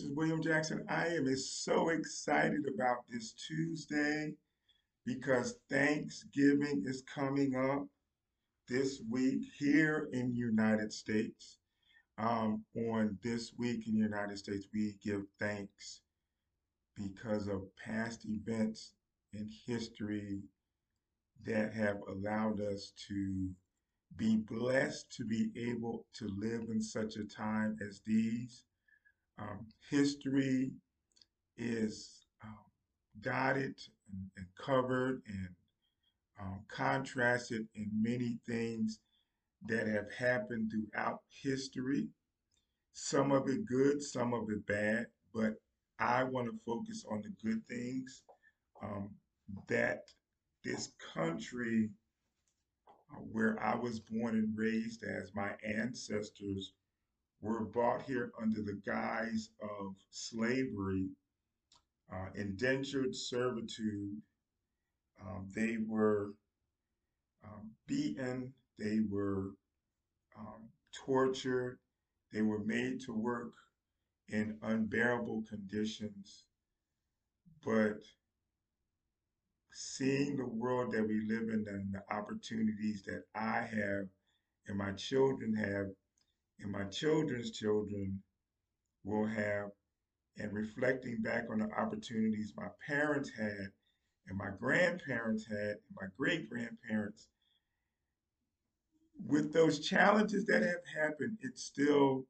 [0.00, 0.82] this is William Jackson.
[0.88, 4.32] I am so excited about this Tuesday
[5.04, 7.86] because Thanksgiving is coming up
[8.66, 11.58] this week here in the United States.
[12.16, 16.00] Um, on this week in the United States, we give thanks
[16.96, 18.94] because of past events
[19.34, 20.40] in history
[21.44, 23.50] that have allowed us to
[24.16, 28.64] be blessed to be able to live in such a time as these.
[29.38, 30.72] Um, history
[31.56, 32.56] is um,
[33.20, 33.74] dotted
[34.12, 35.48] and, and, covered and
[36.40, 39.00] um, contrasted in many things
[39.66, 42.08] that have happened throughout history.
[42.92, 45.54] Some of it good, some of it bad, but
[45.98, 48.22] I want to focus on the good things
[48.82, 49.10] um,
[49.68, 50.04] that
[50.64, 51.90] this country
[53.12, 56.72] uh, where I was born and raised as my ancestors
[57.40, 61.08] were brought here under the guise of slavery,
[62.12, 64.16] uh, indentured servitude.
[65.20, 66.32] Um, they were
[67.44, 69.52] um, beaten, they were
[70.38, 71.78] um, tortured,
[72.32, 73.52] they were made to work
[74.28, 76.44] in unbearable conditions.
[77.64, 78.00] But
[79.72, 84.08] seeing the world that we live in and the opportunities that I have
[84.66, 85.86] and my children have
[86.62, 88.22] and my children's children
[89.04, 89.70] will have,
[90.38, 93.68] and reflecting back on the opportunities my parents had,
[94.28, 97.28] and my grandparents had, and my great grandparents,
[99.26, 102.24] with those challenges that have happened, it's still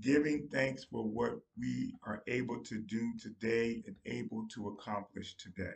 [0.00, 5.74] giving thanks for what we are able to do today and able to accomplish today.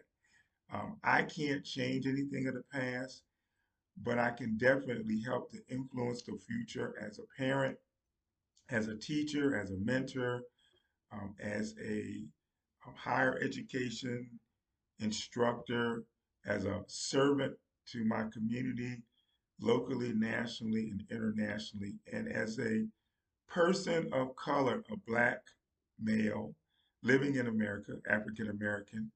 [0.72, 3.22] Um, I can't change anything of the past
[4.00, 7.76] but I can definitely help to influence the future as a parent,
[8.70, 10.42] as a teacher, as a mentor,
[11.12, 14.28] um, as a, a um, higher education
[15.00, 16.04] instructor,
[16.46, 17.54] as a servant
[17.86, 19.02] to my community,
[19.60, 22.84] locally, nationally, and internationally, and as a
[23.48, 25.40] person of color, a black
[26.00, 26.54] male
[27.02, 29.10] living in America, African American,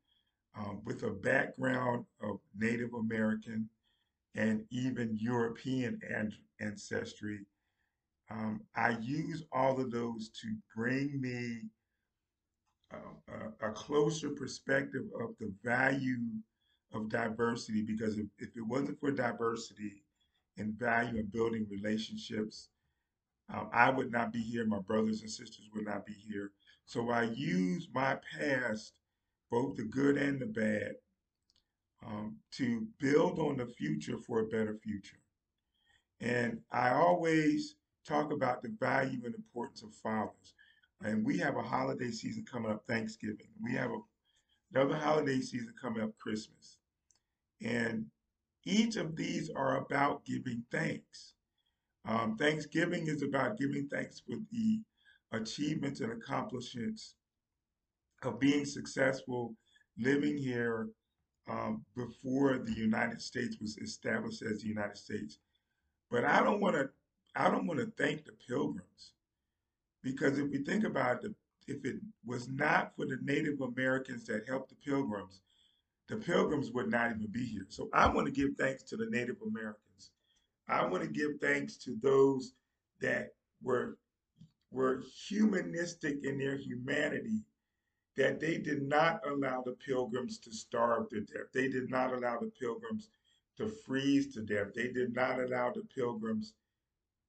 [0.59, 3.69] um, with a background of Native American,
[4.37, 5.99] and even European
[6.61, 7.41] ancestry.
[8.31, 11.63] Um, I use all of those to bring me
[12.93, 16.19] uh, a, a, closer perspective of the value
[16.93, 20.05] of diversity because if, if it wasn't for diversity
[20.57, 22.69] and value of building relationships,
[23.53, 24.67] um, I would not be here.
[24.67, 26.53] My brothers and sisters would not be here.
[26.85, 28.93] So I use my past,
[29.51, 30.97] both the good and the bad,
[32.07, 35.19] um, to build on the future for a better future.
[36.21, 40.55] And I always talk about the value and importance of fathers.
[41.03, 43.49] And we have a holiday season coming up, Thanksgiving.
[43.63, 43.99] We have a,
[44.73, 46.79] another holiday season coming up, Christmas.
[47.63, 48.07] And
[48.65, 51.35] each of these are about giving thanks.
[52.07, 54.81] Um, Thanksgiving is about giving thanks for the
[55.33, 57.17] achievements and accomplishments
[58.23, 59.55] of being successful,
[59.99, 60.89] living here,
[61.49, 65.39] um, before the United States was established as the United States.
[66.11, 66.91] But I don't want to
[67.35, 69.13] I don't want to thank the pilgrims
[70.03, 71.35] because if we think about it,
[71.69, 75.41] if it was not for the Native Americans that helped the pilgrims,
[76.09, 77.67] the pilgrims would not even be here.
[77.69, 80.13] So I want to give thanks to the Native Americans.
[80.69, 82.53] I want to give thanks to those
[83.01, 83.99] that were
[84.71, 87.41] were humanistic in their humanity
[88.17, 91.53] that they did not allow the pilgrims to starve to death.
[91.53, 93.11] They did not allow the pilgrims
[93.59, 94.75] to freeze to death.
[94.75, 96.55] They did not allow the pilgrims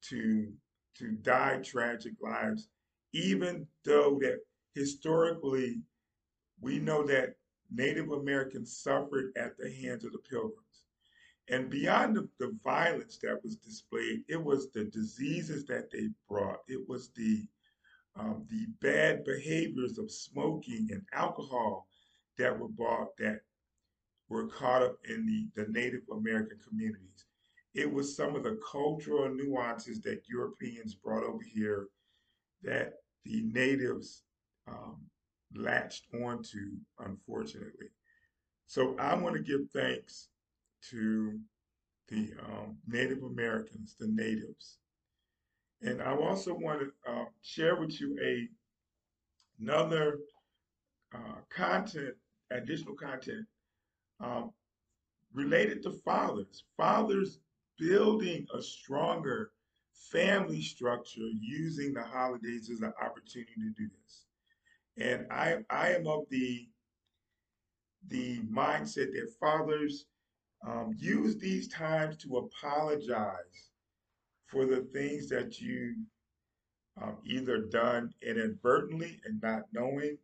[0.09, 0.52] to,
[0.98, 2.70] to die tragic lives,
[3.14, 4.40] even though that
[4.75, 5.81] historically
[6.62, 7.36] we know that
[7.72, 10.63] Native Americans suffered at the hands of the pilgrims.
[11.50, 16.60] And beyond the, the violence that was displayed, it was the diseases that they brought.
[16.68, 17.45] It was the
[18.19, 21.88] um, the bad behaviors of smoking and alcohol
[22.38, 23.40] that were brought that
[24.30, 27.25] were caught up in the, the Native American communities.
[27.74, 31.88] It was some of the cultural nuances that Europeans brought over here
[32.64, 32.94] that
[33.24, 34.24] the natives
[34.68, 34.98] um,
[35.56, 37.88] latched onto, unfortunately.
[38.66, 40.30] So I want to give thanks
[40.90, 41.40] to
[42.10, 44.80] the um, Native Americans, the natives,
[45.81, 48.47] and I also want to uh, share with you a
[49.59, 50.19] another
[51.13, 52.13] uh, content,
[52.51, 53.45] additional content
[54.19, 54.51] um,
[55.33, 56.63] related to fathers.
[56.77, 57.39] Fathers
[57.77, 59.51] building a stronger
[60.12, 64.25] family structure using the holidays as an opportunity to do this.
[64.97, 66.68] And I I am of the
[68.07, 70.06] the mindset that fathers
[70.65, 73.69] um, use these times to apologize
[74.47, 75.95] for the things that you
[77.01, 80.17] um, either done inadvertently and not knowing,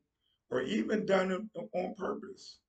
[0.50, 2.60] or even done on purpose.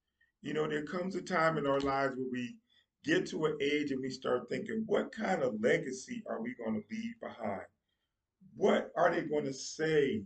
[0.43, 2.57] You know, there comes a time in our lives where we
[3.05, 6.75] get to an age and we start thinking, what kind of legacy are we going
[6.75, 7.67] to leave behind?
[8.57, 10.23] What are they going to say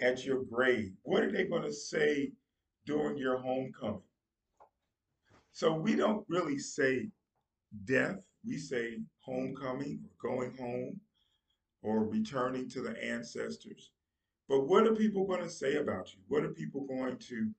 [0.00, 0.92] at your grave?
[1.02, 2.32] What are they going to say
[2.86, 4.02] during your homecoming?
[5.52, 7.08] So we don't really say
[7.84, 11.00] death, we say homecoming or going home
[11.82, 13.90] or returning to the ancestors.
[14.48, 16.20] But what are people going to say about you?
[16.28, 17.50] What are people going to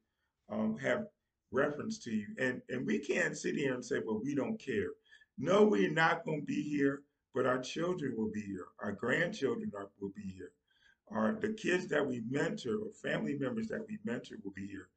[0.50, 1.06] um, have
[1.52, 2.28] reference to you?
[2.38, 4.90] And and we can't sit here and say, well, we don't care.
[5.38, 7.02] No, we're not going to be here,
[7.34, 8.66] but our children will be here.
[8.84, 10.52] Our grandchildren are, will be here.
[11.10, 14.90] Our the kids that we mentor or family members that we mentor will be here.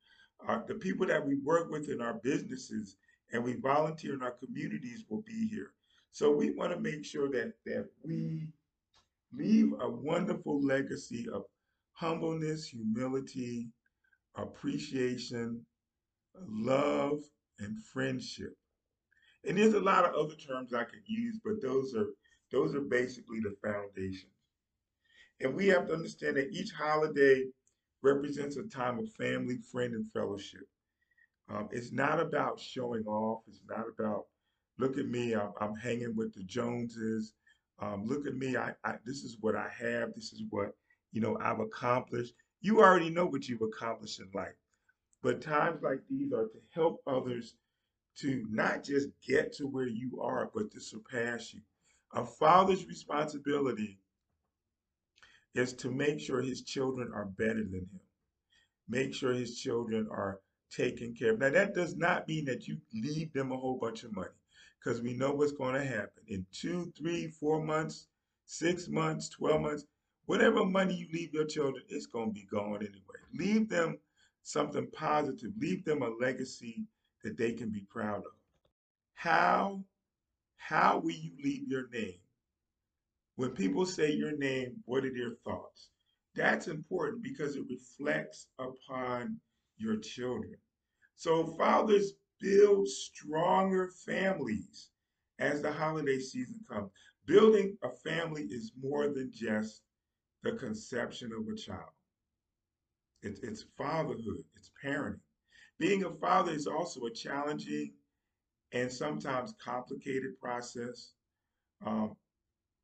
[0.46, 2.96] Uh, the people that we work with in our businesses
[3.34, 5.72] and we volunteer in our communities will be here.
[6.12, 8.46] So we want to make sure that that we
[9.32, 11.44] leave a wonderful legacy of
[11.92, 13.68] humbleness, humility,
[14.36, 15.66] appreciation,
[16.48, 17.24] love,
[17.58, 18.56] and friendship.
[19.46, 22.06] And there's a lot of other terms I could use, but those are
[22.52, 24.30] those are basically the foundations.
[25.40, 27.46] And we have to understand that each holiday
[28.00, 30.68] represents a time of family, friend, and fellowship.
[31.50, 33.42] Um, it's not about showing off.
[33.48, 34.26] It's not about
[34.78, 35.34] look at me.
[35.34, 37.34] I'm, I'm hanging with the Joneses.
[37.80, 38.56] Um, look at me.
[38.56, 40.14] I, I this is what I have.
[40.14, 40.74] This is what
[41.12, 42.34] you know I've accomplished.
[42.60, 44.54] You already know what you've accomplished in life.
[45.22, 47.56] But times like these are to help others
[48.18, 51.60] to not just get to where you are, but to surpass you.
[52.12, 53.98] A father's responsibility
[55.54, 58.00] is to make sure his children are better than him.
[58.88, 60.40] Make sure his children are
[60.74, 61.38] taken care of.
[61.38, 64.28] Now, that does not mean that you leave them a whole bunch of money
[64.82, 68.08] because we know what's going to happen in two, three, four months,
[68.46, 69.84] six months, 12 months.
[70.26, 73.20] Whatever money you leave your children, it's going to be gone anyway.
[73.34, 73.98] Leave them
[74.42, 76.84] something positive, leave them a legacy
[77.22, 78.32] that they can be proud of.
[79.14, 79.82] How,
[80.56, 82.18] how will you leave your name?
[83.36, 85.88] When people say your name, what are their thoughts?
[86.34, 89.40] That's important because it reflects upon
[89.78, 90.56] your children.
[91.16, 94.90] So fathers build stronger families
[95.38, 96.90] as the holiday season comes.
[97.26, 99.82] Building a family is more than just
[100.42, 101.90] the conception of a child.
[103.22, 105.20] It's, it's fatherhood, it's parenting.
[105.78, 107.92] Being a father is also a challenging
[108.72, 111.12] and sometimes complicated process.
[111.84, 112.14] Um,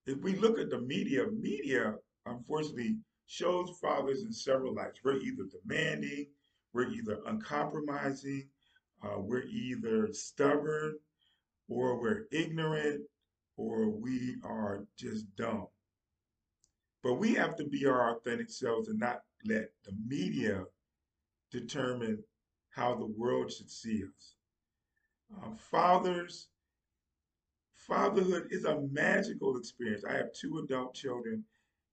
[0.07, 1.95] if we look at the media, media
[2.27, 5.01] unfortunately shows fathers in several lights.
[5.05, 6.27] We're either demanding,
[6.73, 8.49] we're either uncompromising,
[9.03, 10.99] uh, we're either stubborn,
[11.69, 13.03] or we're ignorant,
[13.57, 15.67] or we are just dumb.
[17.03, 20.65] But we have to be our authentic selves and not let the media
[21.51, 22.23] determine
[22.71, 24.35] how the world should see us.
[25.37, 26.49] Uh, fathers,
[27.75, 30.05] fatherhood is a magical experience.
[30.05, 31.45] I have two adult children,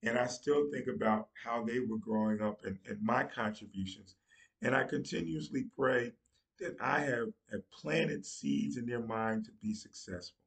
[0.04, 4.16] and I still think about how they were growing up and, and my contributions.
[4.62, 6.12] And I continuously pray
[6.60, 10.40] that I have, have planted seeds in their mind to be successful.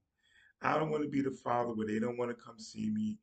[0.63, 3.19] I don't want to be the father where they don't want to come see me.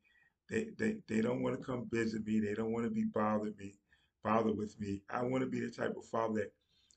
[0.48, 2.40] They, they, they don't want to come visit me.
[2.40, 3.74] They don't want to be bothered me,
[4.24, 5.02] bothered with me.
[5.10, 6.52] I want to be the type of father that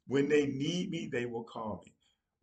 [0.08, 1.94] when they need me, they will call me.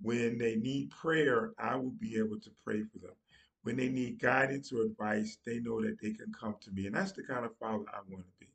[0.00, 3.14] When they need prayer, I will be able to pray for them.
[3.62, 6.86] When they need guidance or advice, they know that they can come to me.
[6.86, 8.46] And that's the kind of father I want to be.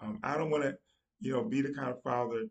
[0.00, 0.78] Um, I don't want to,
[1.20, 2.44] you know, be the kind of father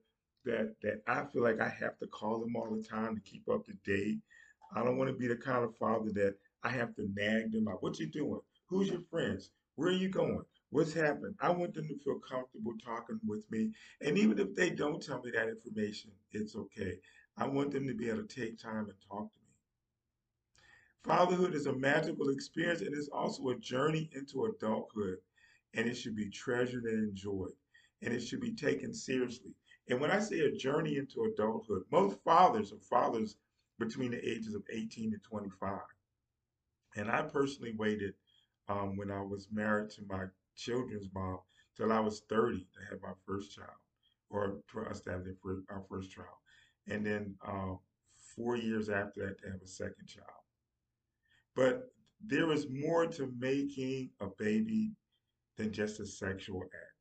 [0.46, 3.48] that that I feel like I have to call them all the time to keep
[3.50, 4.20] up to date.
[4.76, 7.68] I don't want to be the kind of father that I have to nag them
[7.68, 7.82] out.
[7.82, 8.40] What you doing?
[8.68, 9.50] Who's your friends?
[9.76, 10.42] Where are you going?
[10.70, 11.36] What's happened?
[11.40, 13.72] I want them to feel comfortable talking with me.
[14.02, 17.00] And even if they don't tell me that information, it's okay.
[17.38, 19.54] I want them to be able to take time and talk to me.
[21.04, 25.20] Fatherhood is a magical experience and it's also a journey into adulthood.
[25.74, 27.54] And it should be treasured and enjoyed.
[28.02, 29.52] And it should be taken seriously.
[29.90, 33.38] And when I say a journey into adulthood, most fathers are fathers
[33.80, 35.80] between the ages of 18 to 25.
[36.96, 38.14] And I personally waited
[38.68, 40.26] um, when I was married to my
[40.56, 41.40] children's mom
[41.76, 43.70] till I was 30 to have my first child,
[44.30, 45.26] or for us to have
[45.70, 46.28] our first child.
[46.88, 47.80] And then um,
[48.36, 50.28] four years after that to have a second child.
[51.56, 51.92] But
[52.26, 54.92] there is more to making a baby
[55.56, 56.97] than just a sexual act.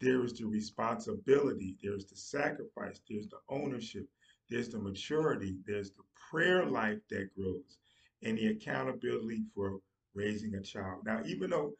[0.00, 4.06] There is the responsibility, there's the sacrifice, there's the ownership,
[4.50, 7.78] there's the maturity, there's the prayer life that grows,
[8.22, 9.78] and the accountability for
[10.14, 11.00] raising a child.
[11.04, 11.72] Now, even though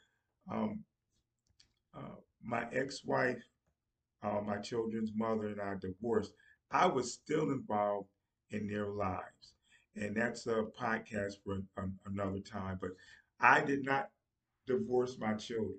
[0.51, 0.81] um,
[1.97, 3.43] uh, my ex-wife,
[4.23, 6.33] uh, my children's mother, and I divorced,
[6.71, 8.09] I was still involved
[8.51, 9.55] in their lives.
[9.97, 12.79] And that's a podcast for an, another time.
[12.81, 12.91] But
[13.41, 14.09] I did not
[14.67, 15.79] divorce my children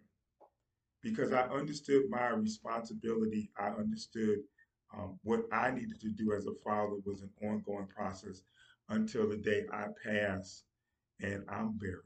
[1.05, 3.51] because I understood my responsibility.
[3.59, 4.39] I understood
[4.91, 8.41] um, what I needed to do as a father was an ongoing process
[8.89, 10.63] until the day I pass
[11.21, 11.99] and I'm buried.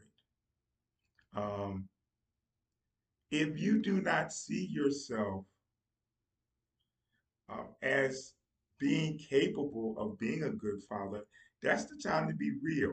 [1.33, 1.87] Um,
[3.31, 5.45] if you do not see yourself
[7.49, 8.33] uh, as
[8.81, 11.21] being capable of being a good father,
[11.63, 12.91] that's the time to be real.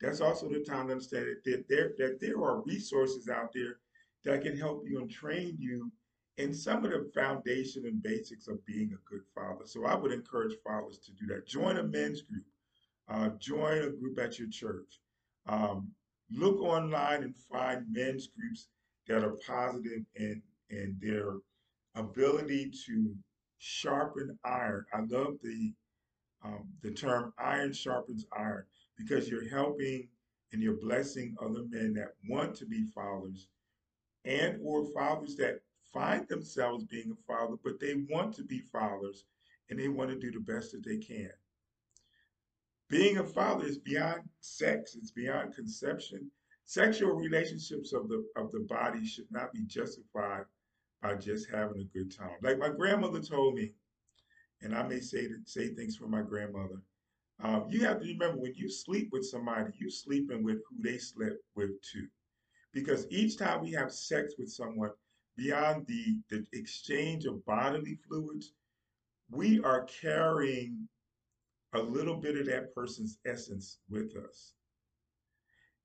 [0.00, 3.76] That's also the time to understand that there, that there are resources out there
[4.24, 5.90] that can help you and train you
[6.38, 9.66] in some of the foundation and basics of being a good father.
[9.66, 11.46] So I would encourage fathers to do that.
[11.46, 12.44] Join a men's group.
[13.08, 15.00] Uh, join a group at your church.
[15.46, 15.90] Um,
[16.30, 18.68] look online and find men's groups
[19.06, 21.34] that are positive in, in their
[21.94, 23.14] ability to
[23.58, 24.84] sharpen iron.
[24.94, 25.72] I love the
[26.44, 28.64] um, the term iron sharpens iron
[28.98, 30.08] because you're helping
[30.52, 33.46] and you're blessing other men that want to be fathers
[34.24, 35.60] and or fathers that
[35.92, 39.24] find themselves being a father, but they want to be fathers
[39.70, 41.30] and they want to do the best that they can.
[42.88, 46.30] Being a father is beyond sex, it's beyond conception.
[46.64, 50.44] Sexual relationships of the of the body should not be justified
[51.02, 52.36] by just having a good time.
[52.42, 53.72] Like my grandmother told me,
[54.60, 56.80] and I may say say things from my grandmother.
[57.42, 60.98] Um, you have to remember when you sleep with somebody, you're sleeping with who they
[60.98, 62.06] slept with too,
[62.72, 64.90] because each time we have sex with someone,
[65.36, 68.52] beyond the the exchange of bodily fluids,
[69.30, 70.88] we are carrying
[71.74, 74.54] a little bit of that person's essence with us.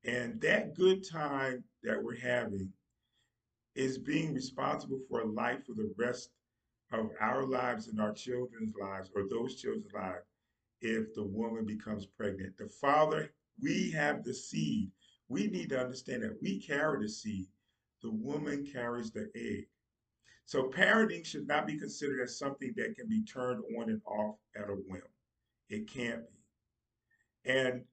[0.03, 2.71] And that good time that we're having
[3.75, 6.31] is being responsible for a life for the rest
[6.91, 10.25] of our lives and our children's lives or those children's lives
[10.81, 12.57] if the woman becomes pregnant.
[12.57, 14.89] The father, we have the seed.
[15.29, 17.47] We need to understand that we carry the seed.
[18.01, 19.67] The woman carries the egg.
[20.45, 24.37] So parenting should not be considered as something that can be turned on and off
[24.55, 25.01] at a whim.
[25.69, 27.51] It can't be.
[27.51, 27.83] And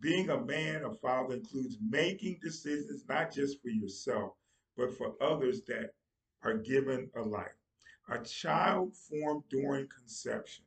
[0.00, 4.32] being a man, a father includes making decisions not just for yourself,
[4.76, 5.94] but for others that
[6.42, 7.56] are given a life.
[8.10, 10.64] A child formed during conception.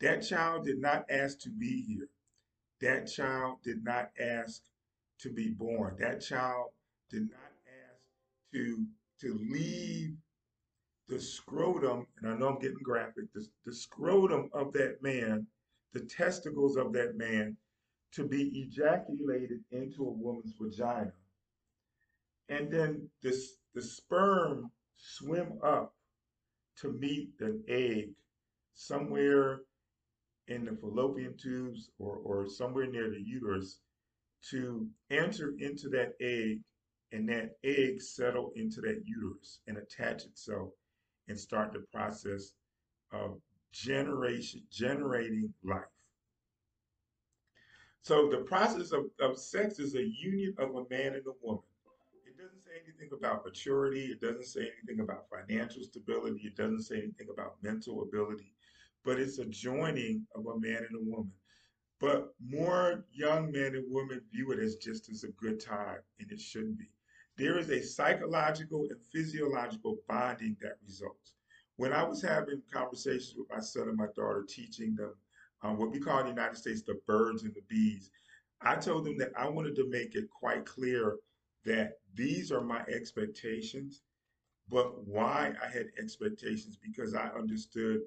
[0.00, 2.08] That child did not ask to be here.
[2.80, 4.62] That child did not ask
[5.20, 5.96] to be born.
[5.98, 6.70] That child
[7.10, 8.84] did not ask to,
[9.20, 10.14] to leave
[11.08, 15.46] the scrotum, and I know I'm getting graphic, the, the scrotum of that man,
[15.92, 17.56] the testicles of that man,
[18.12, 21.12] to be ejaculated into a woman's vagina
[22.48, 25.94] and then this the sperm swim up
[26.76, 28.10] to meet an egg
[28.74, 29.60] somewhere
[30.48, 33.80] in the fallopian tubes or, or somewhere near the uterus
[34.50, 36.60] to enter into that egg
[37.12, 40.70] and that egg settle into that uterus and attach itself
[41.28, 42.54] and start the process
[43.12, 43.38] of
[43.72, 45.82] generation generating life.
[48.02, 51.62] So the process of, of sex is a union of a man and a woman
[52.26, 54.06] It doesn't say anything about maturity.
[54.06, 56.42] It doesn't say anything about financial stability.
[56.46, 58.54] It doesn't say anything about mental ability.
[59.04, 61.32] But it's a joining of a man and a woman.
[62.00, 66.30] But more young men and women view it as just as a good time, and
[66.30, 66.90] it shouldn't be.
[67.36, 71.34] There is a psychological and physiological bonding that results.
[71.76, 75.14] When I was having conversations with my son and my daughter, teaching them
[75.62, 78.10] um, what we call in the United States the birds and the bees,
[78.60, 81.16] I told them that I wanted to make it quite clear
[81.64, 84.02] that these are my expectations.
[84.68, 88.00] But why I had expectations because I understood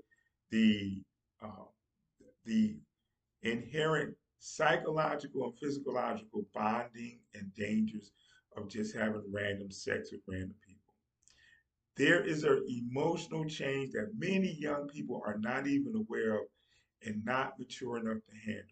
[0.50, 1.02] the
[1.42, 1.66] uh,
[2.46, 2.78] the
[3.44, 8.12] inherent psychological and physiological bonding and dangers
[8.58, 10.82] of just having random sex with random people.
[11.96, 16.46] There is an emotional change that many young people are not even aware of
[17.06, 18.66] and not mature enough to handle.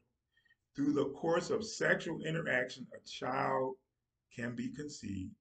[0.76, 3.76] Through the course of sexual interaction, a child
[4.36, 5.32] can be conceived.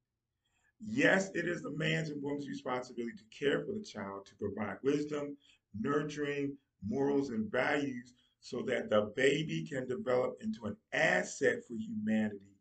[0.81, 4.79] Yes, it is the man's and woman's responsibility to care for the child, to provide
[4.83, 5.37] wisdom,
[5.79, 6.57] nurturing,
[6.87, 12.57] morals, and values so that the baby can develop into an asset for humanity,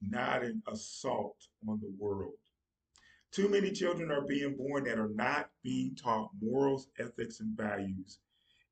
[0.00, 1.36] not an assault
[1.68, 2.34] on the world.
[3.32, 8.18] Too many children are being born that are not being taught morals, ethics, and values,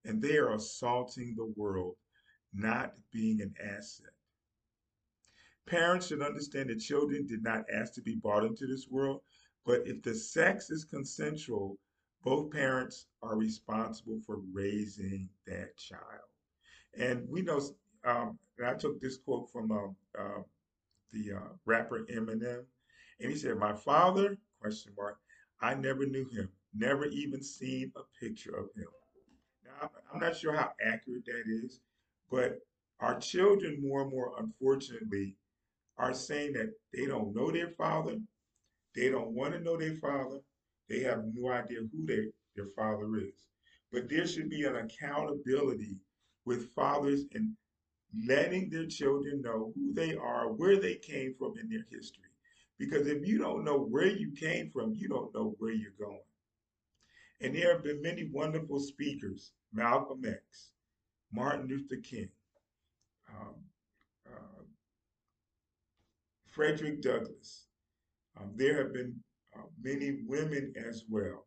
[0.05, 1.97] and they are assaulting the world,
[2.53, 4.13] not being an asset.
[5.67, 9.23] Parents should understand that children did not ask to be brought into this world,
[9.65, 11.79] but if the sex is consensual,
[12.23, 16.30] both parents are responsible for raising that child.
[16.99, 17.61] And we know,
[18.05, 20.43] um, and I took this quote from uh,
[21.13, 22.65] the uh, rapper Eminem,
[23.21, 25.19] and he said, "My father question mark.
[25.61, 28.89] I never knew him, never even seen a picture of him.
[29.65, 31.81] Now, I'm not sure how accurate that is,
[32.31, 32.61] but
[33.01, 35.37] our children more and more, unfortunately,
[35.99, 38.19] are saying that they don't know their father,
[38.95, 40.41] they don't want to know their father,
[40.89, 42.25] they have no idea who their,
[42.57, 43.49] their father is.
[43.93, 45.97] But there should be an accountability
[46.45, 47.55] with fathers and
[48.27, 52.25] letting their children know who they are, where they came from in their history.
[52.79, 56.23] Because if you don't know where you came from, you don't know where you're going.
[57.41, 60.71] And there have been many wonderful speakers Malcolm X,
[61.33, 62.29] Martin Luther King,
[63.31, 63.55] um,
[64.27, 64.63] uh,
[66.47, 67.67] Frederick Douglass.
[68.39, 69.15] Um, there have been
[69.57, 71.47] uh, many women as well.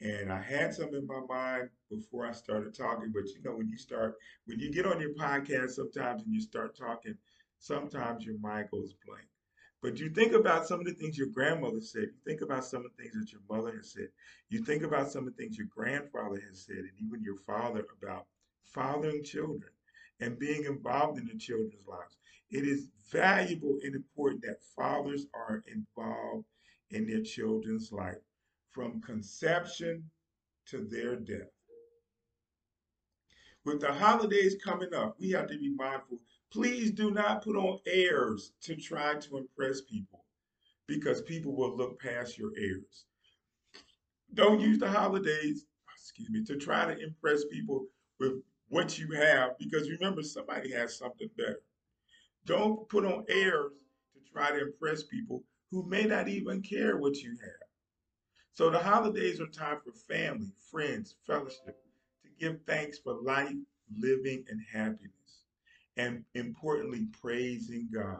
[0.00, 3.68] And I had some in my mind before I started talking, but you know, when
[3.68, 7.16] you start, when you get on your podcast sometimes and you start talking,
[7.58, 9.26] sometimes your mind goes blank.
[9.82, 12.02] But you think about some of the things your grandmother said.
[12.02, 14.08] You think about some of the things that your mother has said.
[14.50, 17.84] You think about some of the things your grandfather has said, and even your father
[18.00, 18.26] about
[18.64, 19.70] fathering children
[20.20, 22.16] and being involved in the children's lives.
[22.50, 26.46] It is valuable and important that fathers are involved
[26.90, 28.18] in their children's life
[28.72, 30.10] from conception
[30.68, 31.50] to their death.
[33.64, 36.18] With the holidays coming up, we have to be mindful
[36.50, 40.24] Please do not put on airs to try to impress people
[40.86, 43.04] because people will look past your airs.
[44.32, 47.86] Don't use the holidays, excuse me, to try to impress people
[48.18, 51.60] with what you have because remember, somebody has something better.
[52.46, 53.72] Don't put on airs
[54.14, 57.67] to try to impress people who may not even care what you have.
[58.58, 61.80] So the holidays are time for family, friends, fellowship,
[62.24, 63.54] to give thanks for life,
[63.96, 65.44] living, and happiness
[65.96, 68.18] and importantly, praising God.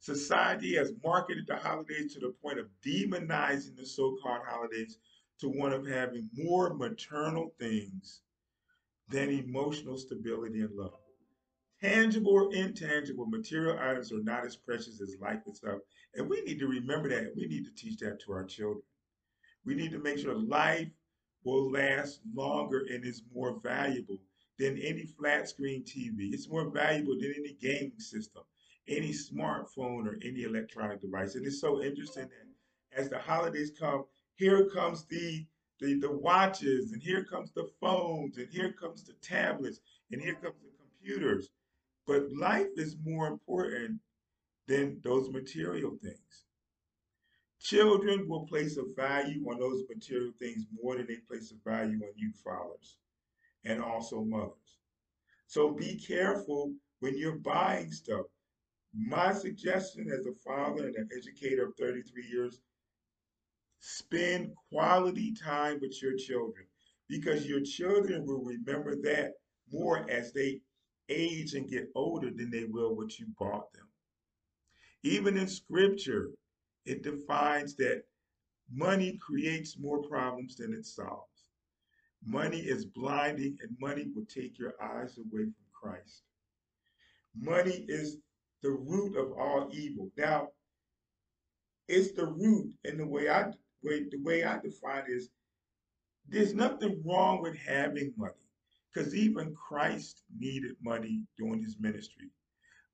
[0.00, 4.98] Society has marketed the holidays to the point of demonizing the so called holidays
[5.40, 8.20] to one of having more maternal things
[9.08, 11.00] than emotional stability and love.
[11.80, 15.80] Tangible or intangible material items are not as precious as life itself.
[16.14, 17.34] And we need to remember that.
[17.34, 18.82] We need to teach that to our children.
[19.68, 20.88] We need to make sure life
[21.44, 24.16] will last longer and is more valuable
[24.58, 26.32] than any flat screen TV.
[26.32, 28.44] It's more valuable than any gaming system,
[28.88, 31.34] any smartphone, or any electronic device.
[31.34, 34.04] And it's so interesting that as the holidays come,
[34.36, 35.44] here comes the
[35.80, 40.34] the, the watches, and here comes the phones, and here comes the tablets, and here
[40.34, 41.50] comes the computers.
[42.06, 44.00] But life is more important
[44.66, 46.47] than those material things.
[47.60, 51.96] Children will place a value on those material things more than they place a value
[51.96, 52.96] on you fathers
[53.64, 54.78] and also mothers.
[55.46, 58.26] So be careful when you're buying stuff.
[58.94, 62.60] My suggestion as a father and an educator of 33 years,
[63.80, 66.66] spend quality time with your children
[67.08, 69.32] because your children will remember that
[69.70, 70.60] more as they
[71.08, 73.86] age and get older than they will what you bought them.
[75.02, 76.30] Even in scripture,
[76.84, 78.04] it defines that
[78.72, 81.48] money creates more problems than it solves.
[82.24, 86.22] Money is blinding and money will take your eyes away from Christ.
[87.36, 88.18] Money is
[88.62, 90.10] the root of all evil.
[90.16, 90.48] Now,
[91.86, 93.46] it's the root, and the way I
[93.82, 95.30] way, the way I define it is
[96.28, 98.34] there's nothing wrong with having money,
[98.92, 102.30] because even Christ needed money during his ministry.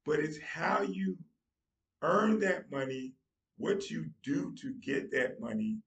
[0.06, 1.16] But it's how you
[2.02, 3.14] earn that money,
[3.56, 5.78] what you do to get that money,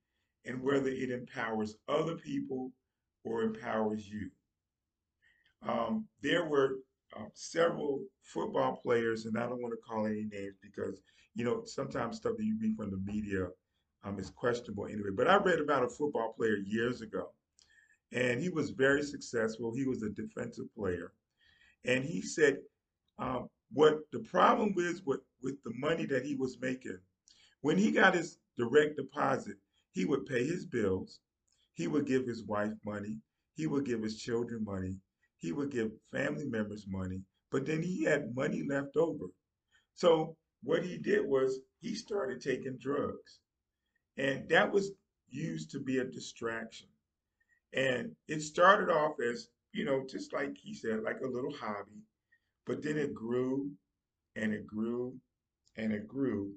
[0.46, 2.72] and whether it empowers other people
[3.24, 4.30] or empowers you.
[5.68, 6.78] Um, there were
[7.16, 11.02] uh, several football players, and I don't want to call any names because
[11.36, 13.48] you know sometimes stuff that you read from the media
[14.04, 15.10] um, is questionable anyway.
[15.16, 17.32] But I read about a football player years ago,
[18.12, 19.74] and he was very successful.
[19.74, 21.14] He was a defensive player,
[21.86, 22.58] and he said
[23.20, 26.98] um, what the problem is with with the money that he was making
[27.62, 29.58] when he got his direct deposit,
[29.92, 31.20] he would pay his bills,
[31.78, 33.20] he would give his wife money.
[33.56, 34.98] He would give his children money.
[35.38, 37.22] He would give family members money.
[37.52, 39.26] But then he had money left over.
[39.94, 43.40] So what he did was he started taking drugs.
[44.18, 44.92] And that was
[45.30, 46.88] used to be a distraction.
[47.74, 52.02] And it started off as, you know, just like he said, like a little hobby,
[52.66, 53.72] but then it grew
[54.36, 55.16] and it grew
[55.76, 56.54] and it grew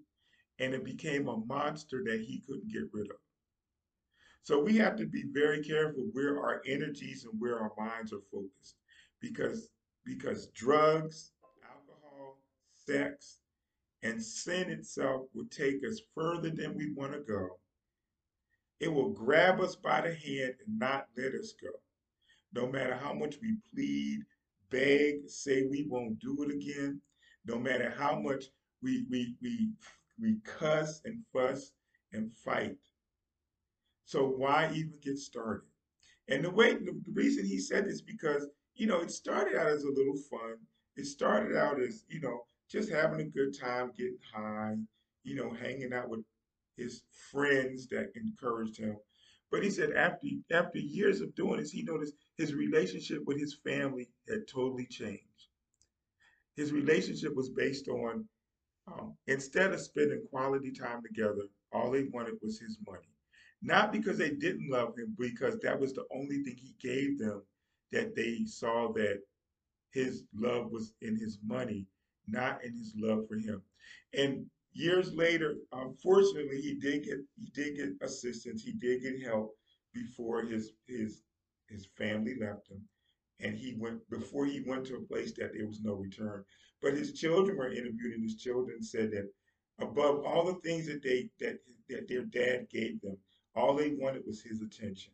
[0.60, 3.16] and it became a monster that he couldn't get rid of.
[4.42, 8.22] So we have to be very careful where our energies and where our minds are
[8.32, 8.76] focused
[9.20, 9.68] because
[10.04, 12.38] because drugs, alcohol,
[12.74, 13.38] sex,
[14.02, 17.58] and sin itself will take us further than we want to go.
[18.80, 21.68] It will grab us by the hand and not let us go.
[22.54, 24.20] No matter how much we plead,
[24.70, 27.00] beg, say we won't do it again,
[27.44, 28.46] no matter how much
[28.82, 29.70] we we we
[30.20, 31.72] we cuss and fuss
[32.12, 32.76] and fight.
[34.04, 35.66] So why even get started?
[36.28, 39.84] And the way the, reason he said this because you know it started out as
[39.84, 40.56] a little fun.
[40.96, 44.76] It started out as you know just having a good time, getting high,
[45.24, 46.20] you know, hanging out with
[46.76, 48.96] his friends that encouraged him.
[49.50, 53.54] But he said after after years of doing this, he noticed his relationship with his
[53.64, 55.48] family had totally changed.
[56.56, 58.26] His relationship was based on
[58.92, 63.08] um, instead of spending quality time together, all they wanted was his money.
[63.62, 67.42] Not because they didn't love him, because that was the only thing he gave them
[67.92, 69.20] that they saw that
[69.92, 71.86] his love was in his money,
[72.26, 73.62] not in his love for him.
[74.14, 79.54] And years later, unfortunately, he did get he did get assistance, he did get help
[79.92, 81.22] before his his
[81.68, 82.80] his family left him.
[83.40, 86.44] And he went before he went to a place that there was no return.
[86.82, 89.30] But his children were interviewed, and his children said that
[89.80, 93.16] above all the things that they that that their dad gave them,
[93.54, 95.12] all they wanted was his attention.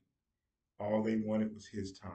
[0.79, 2.13] All they wanted was his time.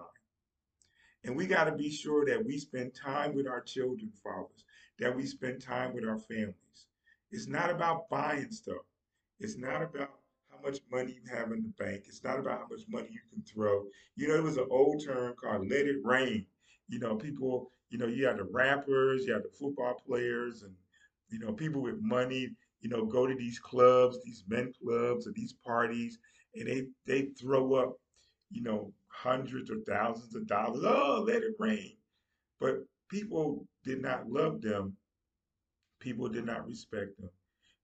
[1.24, 4.64] And we got to be sure that we spend time with our children, fathers,
[5.00, 6.88] that we spend time with our families.
[7.32, 8.84] It's not about buying stuff.
[9.40, 10.12] It's not about
[10.50, 12.06] how much money you have in the bank.
[12.08, 13.86] It's not about how much money you can throw.
[14.16, 16.46] You know, it was an old term called let it rain.
[16.92, 20.74] You know, people, you know, you had the rappers, you had the football players, and,
[21.30, 22.50] you know, people with money,
[22.82, 26.20] you know, go to these clubs, these men clubs, or these parties,
[26.54, 27.96] and they, they throw up,
[28.50, 30.84] you know, hundreds or thousands of dollars.
[30.86, 31.96] Oh, let it rain.
[32.60, 34.98] But people did not love them.
[36.02, 37.30] People did not respect them.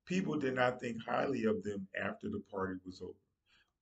[0.06, 3.14] People did not think highly of them after the party was over.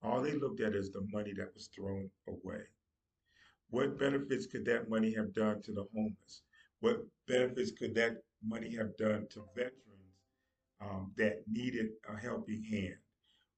[0.03, 2.61] All they looked at is the money that was thrown away.
[3.69, 6.43] What benefits could that money have done to the homeless?
[6.79, 10.21] What benefits could that money have done to veterans
[10.81, 12.97] um, that needed a helping hand?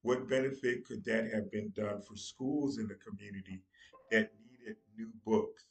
[0.02, 3.62] What benefit could that have been done for schools in the community
[4.12, 5.66] that needed new books?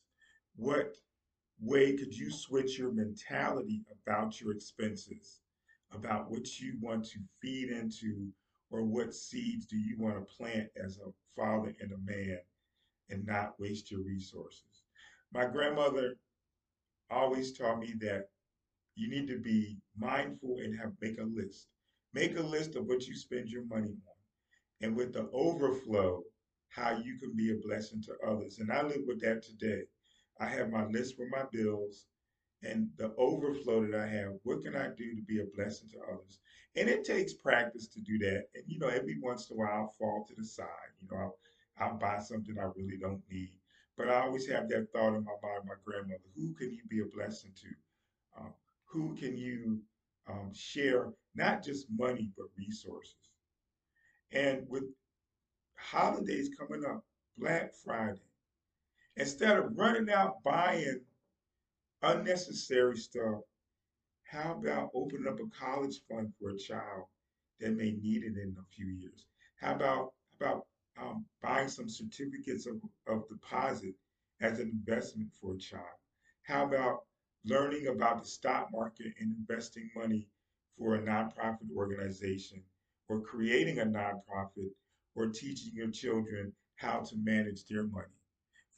[0.56, 0.96] What
[1.60, 5.40] way could you switch your mentality about your expenses,
[5.92, 8.28] about what you want to feed into,
[8.70, 12.38] or what seeds do you want to plant as a father and a man
[13.10, 14.84] and not waste your resources?
[15.32, 16.16] My grandmother
[17.10, 18.28] always taught me that
[18.94, 21.68] you need to be mindful and have make a list.
[22.14, 24.16] Make a list of what you spend your money on.
[24.80, 26.22] And with the overflow,
[26.68, 28.58] how you can be a blessing to others.
[28.58, 29.82] And I live with that today.
[30.40, 32.06] I have my list for my bills
[32.62, 34.32] and the overflow that I have.
[34.42, 36.40] What can I do to be a blessing to others?
[36.74, 38.44] And it takes practice to do that.
[38.54, 40.66] And, you know, every once in a while I'll fall to the side.
[41.00, 41.38] You know, I'll,
[41.78, 43.52] I'll buy something I really don't need.
[43.96, 47.00] But I always have that thought in my mind, my grandmother, who can you be
[47.00, 48.40] a blessing to?
[48.40, 48.54] Um,
[48.86, 49.80] who can you
[50.28, 53.14] um, share not just money, but resources?
[54.32, 54.84] And with
[55.76, 57.04] holidays coming up,
[57.38, 58.20] Black Friday,
[59.16, 61.00] instead of running out buying
[62.02, 63.40] unnecessary stuff,
[64.24, 67.04] how about opening up a college fund for a child
[67.60, 69.24] that may need it in a few years?
[69.60, 70.66] How about about
[71.00, 73.94] um, buying some certificates of, of deposit
[74.40, 75.84] as an investment for a child?
[76.42, 77.00] How about
[77.44, 80.28] learning about the stock market and investing money
[80.78, 82.62] for a nonprofit organization
[83.08, 84.70] or creating a nonprofit
[85.14, 88.06] or teaching your children how to manage their money.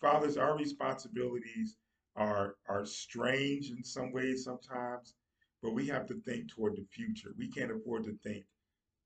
[0.00, 1.76] Fathers, our responsibilities
[2.14, 5.14] are, are strange in some ways sometimes,
[5.62, 7.34] but we have to think toward the future.
[7.36, 8.44] We can't afford to think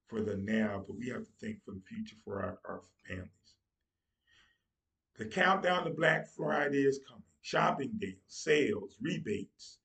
[0.09, 3.29] for the now, but we have to think for the future for our, our families.
[5.17, 7.23] The countdown to Black Friday is coming.
[7.45, 9.79] Shopping deals, sales, rebates,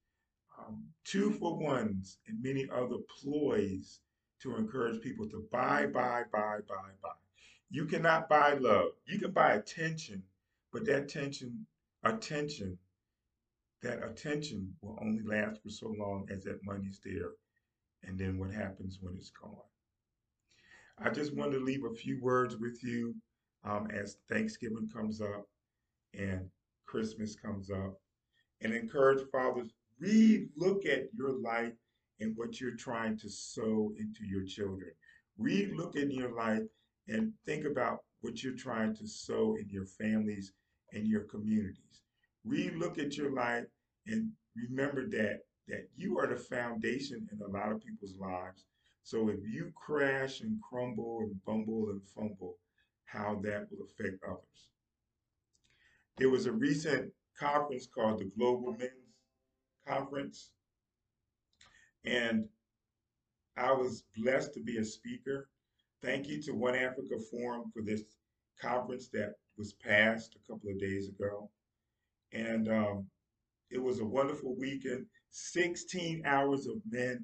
[0.59, 3.99] um, two for ones, and many other ploys
[4.41, 7.09] to encourage people to buy, buy, buy, buy, buy.
[7.69, 8.91] You cannot buy love.
[9.05, 10.23] You can buy attention,
[10.71, 11.65] but that attention,
[12.03, 12.77] attention,
[13.81, 17.31] that attention will only last for so long as that money's there.
[18.03, 19.55] And then what happens when it's gone?
[20.99, 23.15] I just wanted to leave a few words with you
[23.63, 25.45] um, as Thanksgiving comes up
[26.17, 26.49] and
[26.85, 27.99] Christmas comes up
[28.61, 31.73] and encourage fathers, read, look at your life
[32.19, 34.91] and what you're trying to sow into your children.
[35.37, 36.63] Read, look in your life
[37.07, 40.53] and think about what you're trying to sow in your families
[40.93, 42.01] and your communities.
[42.43, 43.65] Read, look at your life
[44.07, 48.65] and remember that that you are the foundation in a lot of people's lives.
[49.07, 52.57] So if you crash and crumble and bumble and fumble,
[53.05, 54.67] how that will affect others.
[56.17, 58.91] There was a recent conference called the Global Men's
[59.87, 60.51] Conference,
[62.03, 62.49] and
[63.55, 65.47] I was blessed to be a speaker.
[66.03, 68.03] Thank you to One Africa Forum for this
[68.61, 71.49] conference that was passed a couple of days ago.
[72.33, 73.05] And um,
[73.71, 75.05] it was a wonderful weekend.
[75.31, 77.23] 16 hours of men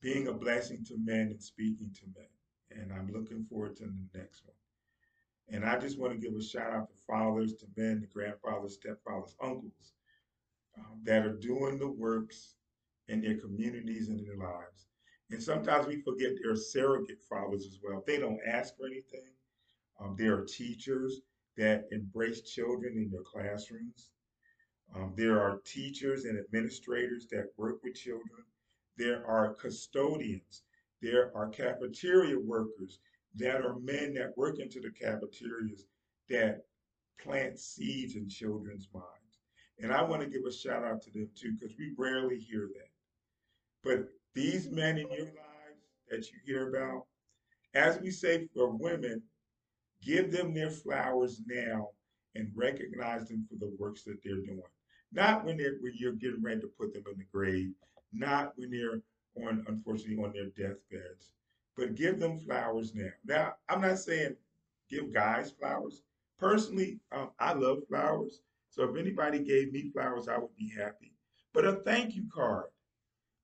[0.00, 2.82] being a blessing to men and speaking to men.
[2.82, 4.54] And I'm looking forward to the next one.
[5.50, 8.78] And I just want to give a shout out to fathers, to men, to grandfathers,
[8.78, 9.94] stepfathers, uncles
[10.78, 12.54] um, that are doing the works
[13.08, 14.88] in their communities and in their lives.
[15.30, 18.02] And sometimes we forget there are surrogate fathers as well.
[18.06, 19.32] They don't ask for anything.
[20.00, 21.20] Um, there are teachers
[21.56, 24.10] that embrace children in their classrooms.
[24.94, 28.44] Um, there are teachers and administrators that work with children.
[28.98, 30.64] There are custodians.
[31.00, 32.98] There are cafeteria workers
[33.36, 35.86] that are men that work into the cafeterias
[36.28, 36.64] that
[37.22, 39.06] plant seeds in children's minds.
[39.80, 42.68] And I want to give a shout out to them too, because we rarely hear
[42.74, 42.90] that.
[43.84, 47.06] But these men in your lives that you hear about,
[47.74, 49.22] as we say for women,
[50.02, 51.90] give them their flowers now
[52.34, 54.62] and recognize them for the works that they're doing.
[55.12, 57.72] Not when when you're getting ready to put them in the grave,
[58.12, 59.00] not when they're
[59.46, 61.32] on unfortunately on their deathbeds,
[61.76, 63.10] but give them flowers now.
[63.24, 64.36] Now, I'm not saying
[64.90, 66.02] give guys flowers.
[66.38, 68.40] Personally, um, I love flowers.
[68.70, 71.12] So if anybody gave me flowers, I would be happy.
[71.52, 72.66] But a thank you card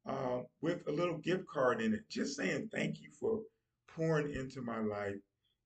[0.07, 3.41] uh, with a little gift card in it, just saying thank you for
[3.89, 5.17] pouring into my life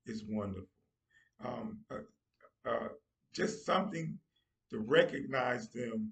[0.05, 0.67] is wonderful.
[1.43, 2.87] Um, uh, uh,
[3.33, 4.17] just something
[4.69, 6.11] to recognize them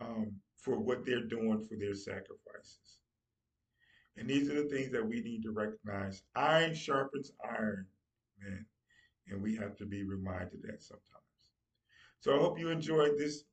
[0.00, 2.98] um, for what they're doing for their sacrifices.
[4.16, 6.22] And these are the things that we need to recognize.
[6.34, 7.86] Iron sharpens iron,
[8.42, 8.66] man.
[9.28, 11.22] And we have to be reminded that sometimes.
[12.20, 13.44] So I hope you enjoyed this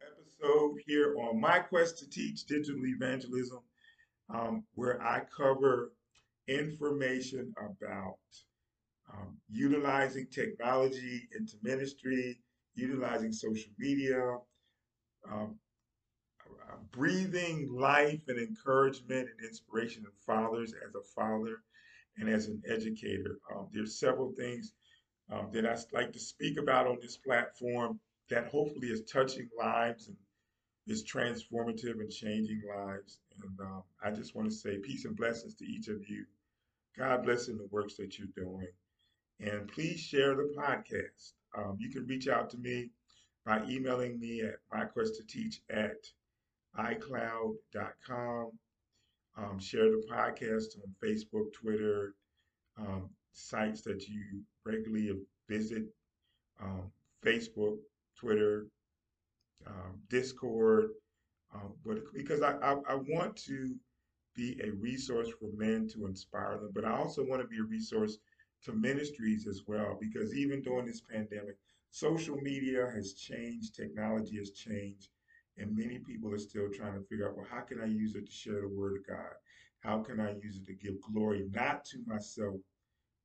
[0.00, 3.60] episode here on My Quest to Teach Digital Evangelism,
[4.30, 5.92] um, where I cover
[6.48, 8.16] information about
[9.12, 12.38] um, utilizing technology into ministry,
[12.74, 14.38] utilizing social media,
[15.30, 15.56] um,
[16.90, 21.62] breathing life and encouragement and inspiration in fathers as a father
[22.18, 23.38] and as an educator.
[23.54, 24.72] Um, there's several things
[25.30, 30.08] um, that I like to speak about on this platform that hopefully is touching lives
[30.08, 30.16] and
[30.86, 33.18] is transformative and changing lives.
[33.42, 36.24] And um, I just want to say peace and blessings to each of you.
[36.98, 38.68] God bless in the works that you're doing.
[39.40, 41.32] And please share the podcast.
[41.56, 42.90] Um, you can reach out to me
[43.44, 45.96] by emailing me at myquesttoteach at
[46.78, 48.50] iCloud.com.
[49.36, 52.14] Um, share the podcast on Facebook, Twitter,
[52.78, 55.12] um, sites that you regularly
[55.48, 55.84] visit
[56.62, 56.90] um,
[57.24, 57.78] Facebook,
[58.16, 58.66] Twitter,
[59.66, 60.90] um, Discord.
[61.54, 63.74] Um, but because I, I, I want to
[64.34, 67.64] be a resource for men to inspire them, but I also want to be a
[67.64, 68.18] resource
[68.64, 71.56] to ministries as well because even during this pandemic,
[71.90, 75.08] social media has changed, technology has changed,
[75.58, 78.26] and many people are still trying to figure out, well, how can I use it
[78.26, 79.34] to share the word of God?
[79.80, 82.56] How can I use it to give glory not to myself,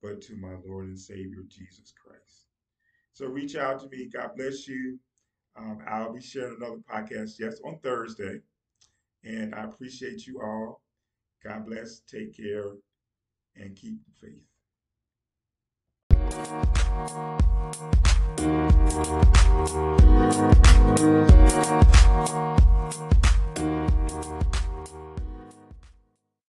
[0.02, 2.48] but to my Lord and Savior Jesus Christ?
[3.14, 4.10] So reach out to me.
[4.12, 5.00] God bless you.
[5.58, 8.42] Um, I'll be sharing another podcast, yes, on Thursday.
[9.24, 10.82] And I appreciate you all.
[11.44, 12.02] God bless.
[12.02, 12.74] Take care
[13.56, 14.44] and keep the faith.
[18.90, 19.12] We'll be
[24.22, 24.57] right.